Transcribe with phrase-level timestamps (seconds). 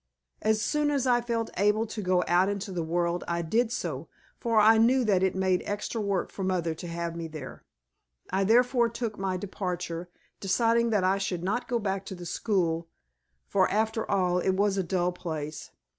[0.41, 4.07] As soon as I felt able to go out into the world I did so,
[4.39, 7.63] for I knew that it made extra work for mother to have me there.
[8.31, 10.09] I therefore took my departure,
[10.39, 12.87] deciding that I should not go back to the school
[13.47, 15.69] (for after all it was a dull place).